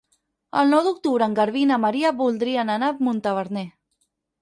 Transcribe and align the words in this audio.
El 0.61 0.71
nou 0.75 0.81
d'octubre 0.87 1.27
en 1.27 1.37
Garbí 1.41 1.63
i 1.67 1.69
na 1.73 1.79
Maria 1.85 2.15
voldrien 2.25 2.75
anar 2.79 2.93
a 2.97 3.01
Montaverner. 3.11 3.69